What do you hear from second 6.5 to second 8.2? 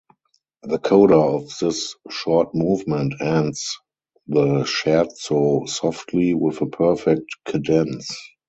a perfect cadence.